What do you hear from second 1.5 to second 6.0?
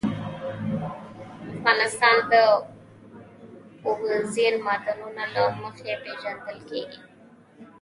افغانستان د اوبزین معدنونه له مخې